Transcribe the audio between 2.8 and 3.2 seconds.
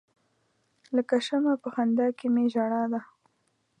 ده.